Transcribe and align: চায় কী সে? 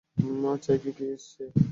চায় 0.63 0.79
কী 0.83 0.91
সে? 1.27 1.45